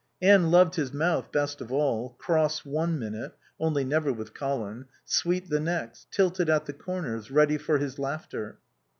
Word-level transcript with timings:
Anne 0.19 0.49
loved 0.49 0.73
his 0.77 0.91
mouth 0.91 1.31
best 1.31 1.61
of 1.61 1.71
all, 1.71 2.15
cross 2.17 2.65
one 2.65 2.97
minute 2.97 3.33
(only 3.59 3.83
never 3.85 4.11
with 4.11 4.33
Colin), 4.33 4.85
sweet 5.05 5.47
the 5.51 5.59
next, 5.59 6.09
tilted 6.11 6.49
at 6.49 6.65
the 6.65 6.73
corners, 6.73 7.29
ready 7.29 7.55
for 7.55 7.77
his 7.77 7.99
laughter. 7.99 8.57